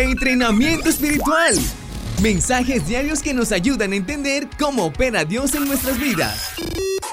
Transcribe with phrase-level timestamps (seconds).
[0.00, 1.54] Entrenamiento espiritual.
[2.22, 6.54] Mensajes diarios que nos ayudan a entender cómo opera Dios en nuestras vidas.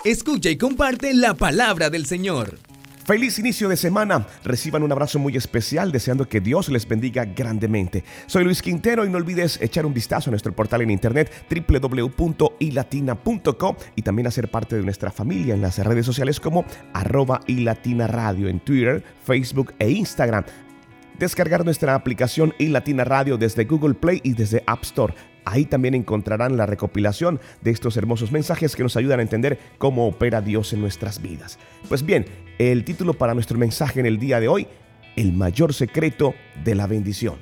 [0.06, 2.58] Escucha y comparte la palabra del Señor.
[3.04, 4.26] Feliz inicio de semana.
[4.46, 8.06] Reciban un abrazo muy especial deseando que Dios les bendiga grandemente.
[8.26, 13.76] Soy Luis Quintero y no olvides echar un vistazo a nuestro portal en internet www.ilatina.com
[13.98, 16.64] y también hacer parte de nuestra familia en las redes sociales como
[16.94, 20.46] arroba ilatina radio en Twitter, Facebook e Instagram
[21.20, 25.14] descargar nuestra aplicación iLatina Radio desde Google Play y desde App Store.
[25.46, 30.08] Ahí también encontrarán la recopilación de estos hermosos mensajes que nos ayudan a entender cómo
[30.08, 31.58] opera Dios en nuestras vidas.
[31.88, 32.26] Pues bien,
[32.60, 34.68] el título para nuestro mensaje en el día de hoy,
[35.16, 37.36] el mayor secreto de la bendición.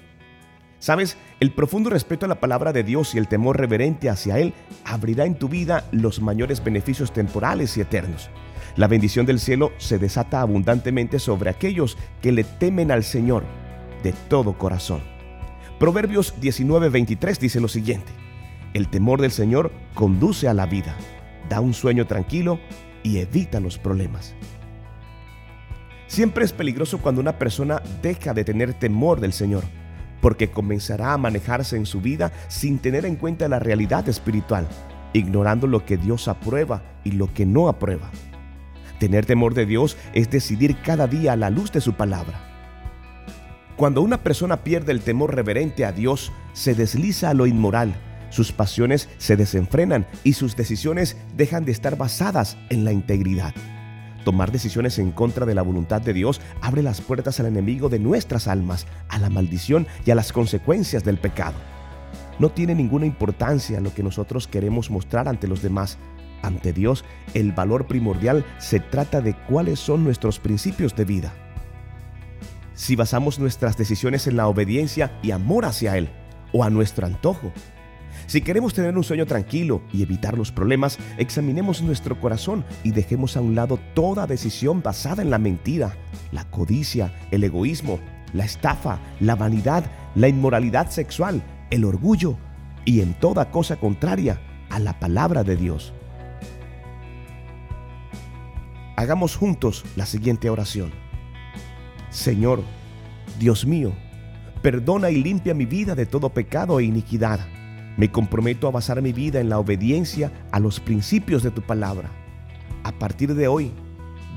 [0.78, 4.54] Sabes, el profundo respeto a la palabra de Dios y el temor reverente hacia Él
[4.84, 8.30] abrirá en tu vida los mayores beneficios temporales y eternos.
[8.76, 13.46] La bendición del cielo se desata abundantemente sobre aquellos que le temen al Señor
[14.06, 15.02] de todo corazón.
[15.80, 18.12] Proverbios 19:23 dice lo siguiente,
[18.76, 20.96] el temor del Señor conduce a la vida,
[21.50, 22.60] da un sueño tranquilo
[23.02, 24.36] y evita los problemas.
[26.06, 29.64] Siempre es peligroso cuando una persona deja de tener temor del Señor,
[30.22, 34.68] porque comenzará a manejarse en su vida sin tener en cuenta la realidad espiritual,
[35.14, 38.12] ignorando lo que Dios aprueba y lo que no aprueba.
[39.00, 42.55] Tener temor de Dios es decidir cada día a la luz de su palabra
[43.76, 47.94] cuando una persona pierde el temor reverente a Dios, se desliza a lo inmoral,
[48.30, 53.54] sus pasiones se desenfrenan y sus decisiones dejan de estar basadas en la integridad.
[54.24, 58.00] Tomar decisiones en contra de la voluntad de Dios abre las puertas al enemigo de
[58.00, 61.56] nuestras almas, a la maldición y a las consecuencias del pecado.
[62.40, 65.98] No tiene ninguna importancia lo que nosotros queremos mostrar ante los demás.
[66.42, 71.45] Ante Dios, el valor primordial se trata de cuáles son nuestros principios de vida
[72.76, 76.10] si basamos nuestras decisiones en la obediencia y amor hacia Él
[76.54, 77.52] o a nuestro antojo.
[78.28, 83.38] Si queremos tener un sueño tranquilo y evitar los problemas, examinemos nuestro corazón y dejemos
[83.38, 85.96] a un lado toda decisión basada en la mentira,
[86.32, 88.00] la codicia, el egoísmo,
[88.34, 92.38] la estafa, la vanidad, la inmoralidad sexual, el orgullo
[92.84, 95.94] y en toda cosa contraria a la palabra de Dios.
[98.98, 100.92] Hagamos juntos la siguiente oración.
[102.16, 102.64] Señor,
[103.40, 103.92] Dios mío,
[104.62, 107.42] perdona y limpia mi vida de todo pecado e iniquidad.
[107.98, 112.10] Me comprometo a basar mi vida en la obediencia a los principios de tu palabra.
[112.86, 113.74] A partir de hoy,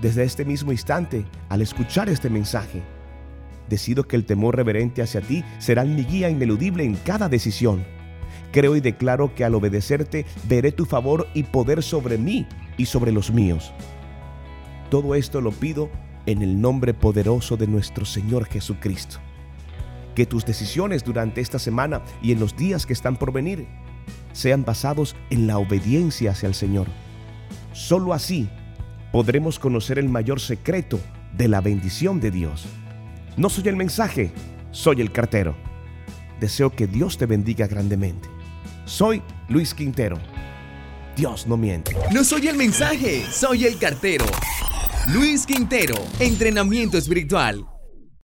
[0.03, 2.83] desde este mismo instante, al escuchar este mensaje,
[3.69, 7.85] decido que el temor reverente hacia ti será mi guía ineludible en cada decisión.
[8.51, 12.45] Creo y declaro que al obedecerte veré tu favor y poder sobre mí
[12.77, 13.73] y sobre los míos.
[14.91, 15.91] Todo esto lo pido
[16.29, 19.17] en el nombre poderoso de nuestro Señor Jesucristo.
[20.15, 23.67] Que tus decisiones durante esta semana y en los días que están por venir
[24.33, 26.87] sean basados en la obediencia hacia el Señor.
[27.73, 28.51] Solo así
[29.11, 31.01] podremos conocer el mayor secreto
[31.35, 32.67] de la bendición de Dios.
[33.39, 34.31] No soy el mensaje,
[34.71, 35.57] soy el cartero.
[36.41, 38.29] Deseo que Dios te bendiga grandemente.
[38.85, 40.19] Soy Luis Quintero.
[41.17, 41.97] Dios no miente.
[42.13, 44.27] No soy el mensaje, soy el cartero.
[45.11, 47.78] Luis Quintero, entrenamiento espiritual.